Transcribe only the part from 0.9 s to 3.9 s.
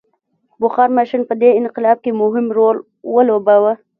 ماشین په دې انقلاب کې مهم رول ولوباوه.